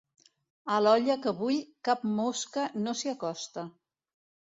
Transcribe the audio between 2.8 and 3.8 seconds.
no s'hi acosta.